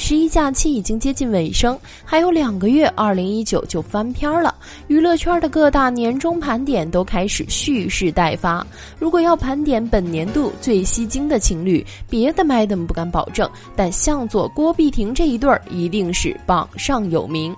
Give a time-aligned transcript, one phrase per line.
[0.00, 4.52] 十一假期已经接近尾声，还有两个月，二零一九就翻篇了。
[4.86, 8.66] 娱乐圈的各大年终盘点都开始蓄势待发。
[8.98, 17.54] 如果要盘点本年度最吸睛的情侣，别的 Madam 不敢保证，但向佐郭碧婷这一对儿一定是榜上有名。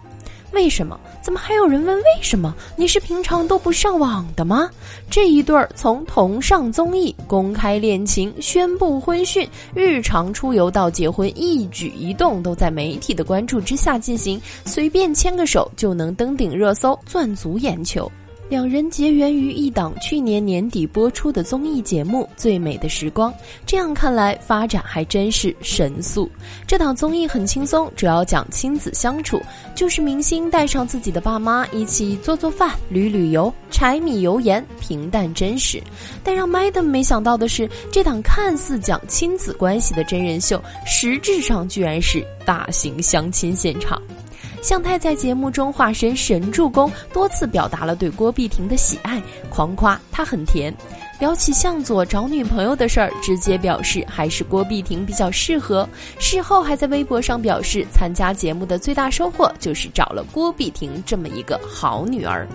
[0.53, 0.99] 为什么？
[1.23, 2.55] 怎么还有人问为什么？
[2.77, 4.71] 你是平常都不上网的吗？
[5.11, 18.11] 这一对儿从同上综艺、公开恋情、宣布婚讯、日常出游到结婚，一举一动都在媒体的关注之下进行，随便牵个手就能登顶热搜，赚足眼球。
[18.53, 23.33] 两人结缘于一档去年年底播出的综艺节目《最美的时光》，
[23.65, 26.31] 这样看来发展还真是神速。
[26.67, 29.41] 这档综艺很轻松，主要讲亲子相处，
[29.75, 35.83] 就是明星带上自己的爸妈一起做做饭、旅旅游、柴米油盐，平淡真实。
[36.23, 43.99] 但让 Madam 没想到的是，这档看似讲亲子关系的真人秀，实质上居然是大型相亲现场。
[44.63, 50.75] 向太在节目中化身神助攻，多次表达了对郭碧婷的喜爱，狂夸她很甜。
[51.21, 55.89] 聊起向佐找女朋友的事儿，直接表示还是郭碧婷比较适合。
[56.19, 62.49] 事后还在微博上表示，参加节目的最大收获就是找了郭碧婷这么一个好女儿。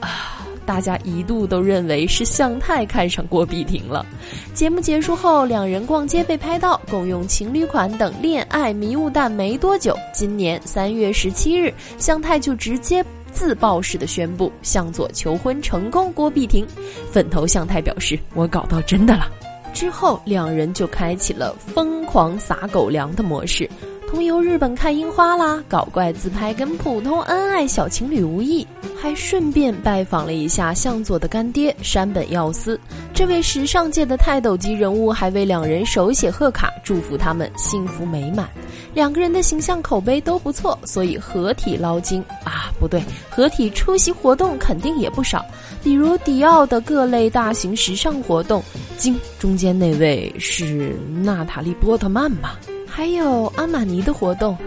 [0.00, 0.37] 啊。
[0.68, 4.04] 大家一度都认为是向太看上郭碧婷了。
[4.52, 13.02] 节目结束后，两人逛街被拍到，共用情侣款等恋爱迷雾弹没多久，今年三月十七日，向太就直接
[13.32, 16.12] 自曝式的宣布向佐求婚成功。
[16.12, 16.66] 郭碧婷，
[17.10, 19.26] 粉头向太表示：“我搞到真的了。”
[19.72, 23.66] 之后，两人就开启了疯狂撒狗粮的模式。
[24.10, 32.80] 同游日本看樱花啦，搞怪自拍跟普通恩爱小情侣无异，还顺便拜访了一下向佐的干爹山本耀司。
[33.12, 38.48] 这位时尚界的泰斗级人物还为两人手写贺卡，祝福他们幸福美满。
[38.94, 45.44] 两个人的形象口碑都不错，所以合体捞金啊，不对，合体出席活动肯定也不少，
[45.82, 48.62] 比如迪奥的各类大型时尚活动。
[48.96, 52.58] 金中间那位是娜塔莉波特曼吧？
[52.98, 54.58] 还有阿玛尼的活动，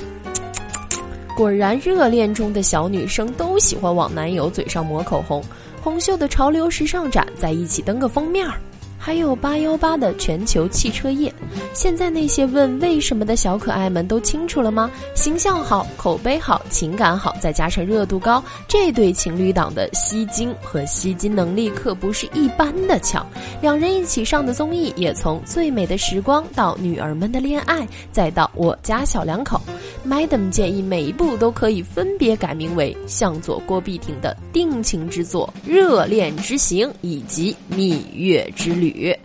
[1.36, 5.44] 果然热恋中的小女生都喜欢往男友嘴上抹口红。
[5.84, 8.58] 红袖的潮流时尚展，在一起登个封面儿。
[9.03, 11.34] 还有八幺八的全球汽车业，
[11.73, 14.91] 现在那些问为什么的小可爱们都清楚了吗？
[15.16, 23.25] 形象好，口碑好，情感好，再加上热度高，这对情侣档的吸金和吸金能力可不是一般的强。
[23.59, 29.59] 两人一起上的综艺，也从最美的时光到女儿们的恋爱，再到我家小两口。
[30.06, 39.16] Madam 建议每一部都可以分别改名为向佐郭碧婷的定情之作、热恋之行以及蜜月之旅。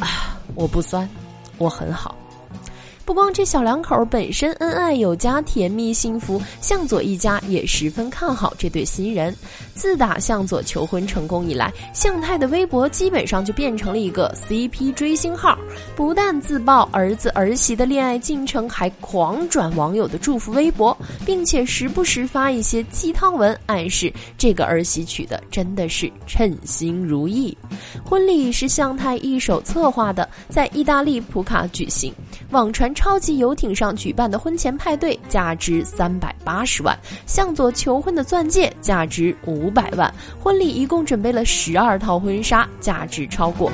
[0.00, 1.08] 啊，我不酸，
[1.58, 2.16] 我很好。
[3.04, 9.36] 不光这小两口本身恩爱有加、甜蜜幸福，向佐一家也十分看好这对新人。
[9.74, 15.58] 自打向佐求婚成功以来，向太的微博基本上就变成了一个 CP 追星号，
[15.94, 20.96] 不但自曝儿子儿媳的恋爱进程，还狂转网友的祝福微博，
[21.26, 27.56] 并且时不时发一些鸡汤文，暗示这个儿媳娶的真的是称心如意。
[28.04, 32.10] 婚礼是向太一手策划的，在意大利普卡举行，
[32.50, 32.94] 网传。
[32.94, 36.96] 超级游艇上举办的婚前派对价值三百八十万，
[37.26, 43.70] 向佐求婚的钻戒价值五百万，婚礼一共准备了十二套婚纱，价值超过。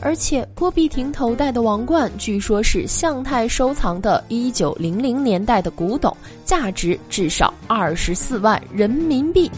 [0.00, 9.50] 而且郭碧婷头戴的王冠，据说是向太收藏的1900年代的古董，价值至少二十四万人民币。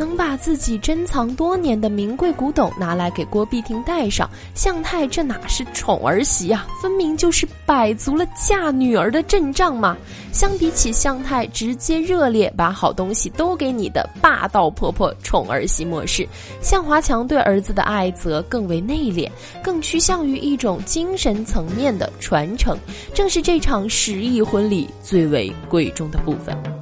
[0.00, 9.94] 能把自己珍藏多年的名贵古董拿来给郭碧婷戴上，向太这哪是宠儿媳啊，分明就是摆足了嫁女儿的阵仗嘛！
[10.32, 16.26] 相比起向太直接热烈把好东西都给你的霸道婆婆宠儿媳模式，
[16.62, 19.30] 向华强对儿子的爱则更为内敛，
[19.62, 22.74] 更趋向于一种精神层面的传承，
[23.12, 26.79] 正是这场十亿婚礼最为贵重的部分。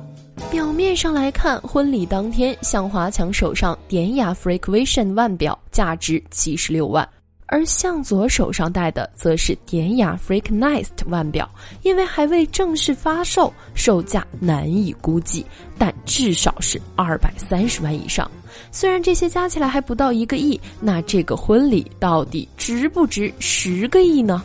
[0.50, 7.06] 表面上来看，婚礼当天，向华强手上典雅 Frequation 腕表价值七十六万，
[7.46, 11.46] 而向佐手上戴的则是典雅 Freaknest 腕表，
[11.82, 15.44] 因为还未正式发售，售价难以估计，
[15.76, 18.30] 但至少是二百三十万以上。
[18.72, 24.42] 虽然这些加起来还不到一个亿，那这个婚礼到底值不值十个亿呢？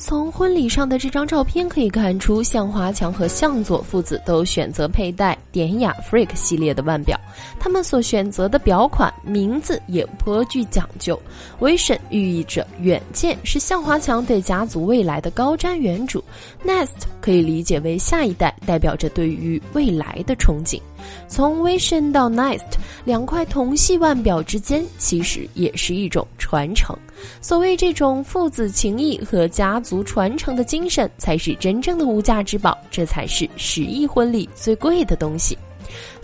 [0.00, 7.20] 从婚礼上的这张照片可以看出，向华强和向佐父子都选择佩戴典雅 Freak 系列的腕表。
[7.58, 11.20] 他们所选择的表款名字也颇具讲究。
[11.60, 16.22] Vision 寓意着远见，是向华强对家族未来的高瞻远瞩
[16.64, 20.80] ；Nest 可以理解为下一代，代表着对于未来的憧憬。
[21.28, 26.96] 从 Vision 到 Nest，两块同系腕表之间，其实也是一种传承。
[27.40, 35.56] 所谓这种父子情谊和家族传承的精神，才是真正的无价之宝，这才是十亿婚礼最贵的东西。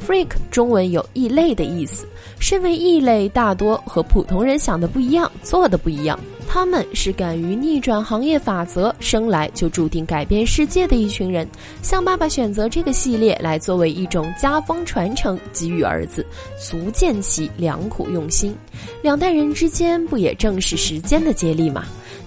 [0.07, 2.07] Freak 中文有异类的意思，
[2.39, 6.19] 身为异类，大多和普通人想的不一样，做的不一样。
[6.49, 11.47] 他们是敢于逆转行业法则，生来就注定改变世界的一群人。
[11.83, 16.25] 向爸爸选择这个系列来作为一种家风传承，给予儿子，
[16.57, 18.55] 足见其良苦用心。
[19.03, 21.85] 两代人之间，不也正是时间的接力吗？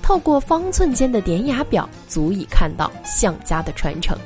[0.10, 4.18] 透过方寸间的典雅表，足以看到项家的传承。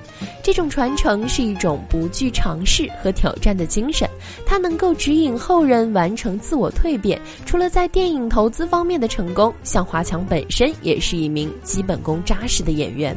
[0.42, 4.10] 这种传承是一种不惧尝试和挑战的精神，
[4.46, 7.20] 它能够指引后人完成自我蜕变。
[7.46, 13.14] 除了在电影投资方面的成功，向华强本身也是一名基本功扎实的演员，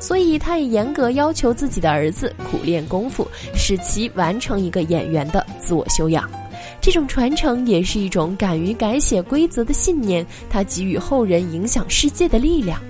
[0.00, 3.24] 所以他也严格要求自己的儿子苦练功夫，
[3.54, 6.28] 使其完成一个演员的自我修养。
[6.88, 12.80] 这种传承也是一种敢于改写规则的信念，它给予后人影响世界的力量。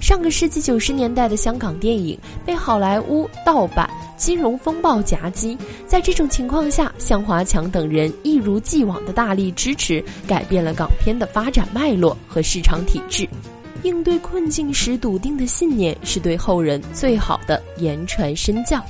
[0.00, 3.86] 上个世纪九十年代的香港电影被好莱坞盗版、
[4.16, 13.28] 金融风暴夹击，在这种情况下，向华强等人一如既往的大力支持，改变了港片的发展脉络和市场体制。
[13.82, 18.82] 应对困境时笃定的信念，是对后人最好的言传身教。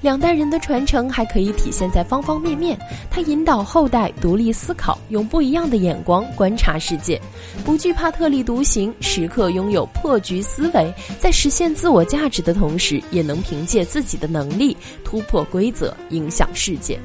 [0.00, 2.78] 两代人的传承还可以体现在方方面面。
[3.10, 7.20] 他引导后代独立思考，用不一样的眼光观察世界，
[7.64, 10.92] 不惧怕特立独行，时刻拥有破局思维。
[11.18, 16.98] 在实现自我价值的同时，也能凭借自己的能力突破规则，影响世界。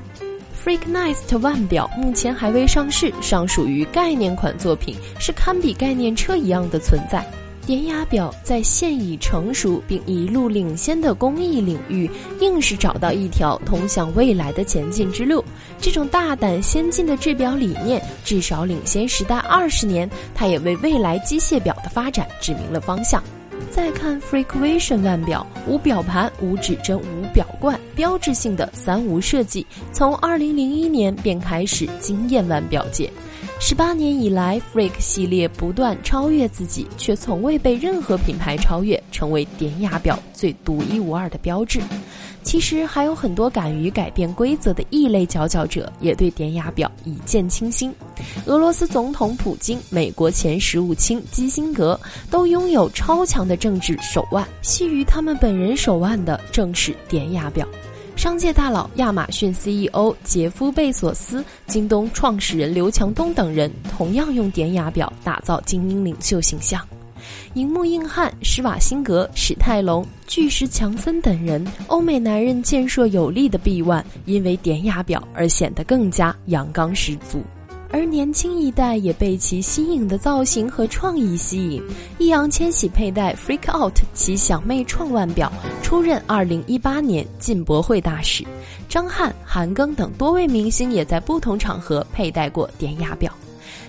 [0.63, 7.23] Freak Nest 腕表目前还未上市，尚属于概念款作品，是堪比概念车一样的存在。
[7.65, 12.07] 典雅表在现已成熟并一路领先的工艺领域，
[12.39, 15.43] 硬是找到一条通向未来的前进之路。
[15.81, 20.07] 这种大胆先进的制表理念，至少领先时代二十年。
[20.35, 23.23] 它也为未来机械表的发展指明了方向。
[23.71, 33.11] 再看 Frequation 腕表，无表盘、无指针、无表冠，标志性的三无设计，从2001年便开始惊艳腕表界。
[33.57, 41.81] 十八年以来，Freak 系列不断超越自己，却从未被任何品牌超越，成为典雅表最独一无二的标志。
[42.43, 47.91] 其实还有很多敢于改变规则的异类佼佼者，也对典雅表一见倾心。
[48.45, 51.99] 俄罗斯总统普京、美国前时务卿基辛格
[52.29, 57.67] 都拥有超强的政治手腕，系于他们本人手腕的正是典雅表。
[58.15, 66.81] 商界大佬亚马逊 CEO 杰夫·贝索斯、京东创始人刘强东等人，同样用典雅表打造精英领袖形象。
[67.55, 77.43] 荧幕硬汉施瓦辛格、史泰龙、巨石强森等人，欧美男人健硕有力的臂腕，因为典雅表而显得更加阳刚十足。
[77.95, 81.81] 而年轻一代也被其新颖的造型和创意吸引。
[82.17, 85.49] 易烊千玺佩戴 Freak Out 其小妹创腕表，
[85.81, 88.43] 出任2018年进博会大使。
[88.89, 93.31] 张翰、韩庚等多位明星也在不同场合佩戴过典雅表。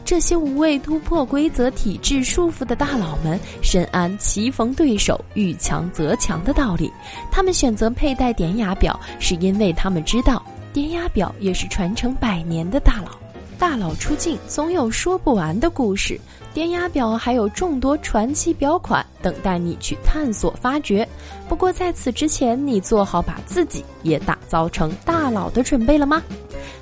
[0.04, 6.92] 这些无畏突破规则体制束缚的大佬们，深谙棋逢对手遇强则强的道理。
[7.28, 10.40] 他们选择佩戴典雅表，是因为他们知道
[10.72, 13.18] 典雅表也是传承百年的大佬。
[13.58, 16.18] 大佬出镜，总有说不完的故事。
[16.54, 21.06] 典雅表还有众多传奇表款等待你去探索发掘。
[21.48, 26.22] 不过在此之前，你做好把自己也打造成大佬的准备了吗？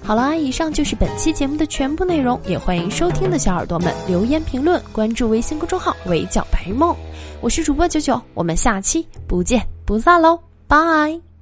[0.03, 2.41] 好了，以上就是本期节目的全部内容。
[2.47, 6.95] 也欢迎收听的小耳朵们留言评论，关注微信公众号“围剿白日梦”。
[7.43, 10.39] 我是主播九九，我们下期不见不散喽，
[10.69, 11.34] 拜。